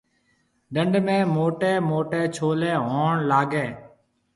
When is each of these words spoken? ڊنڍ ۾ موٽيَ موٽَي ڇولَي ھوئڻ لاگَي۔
ڊنڍ 0.73 0.93
۾ 1.09 1.17
موٽيَ 1.35 1.71
موٽَي 1.89 2.21
ڇولَي 2.35 2.73
ھوئڻ 2.87 3.13
لاگَي۔ 3.29 3.67